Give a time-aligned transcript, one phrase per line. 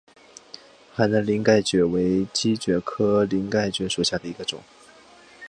[0.95, 4.59] 海南鳞盖蕨为姬蕨科鳞盖蕨属下的一个种。